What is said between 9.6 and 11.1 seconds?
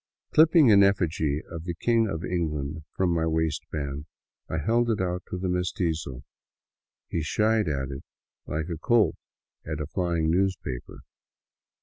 at a flying newspaper.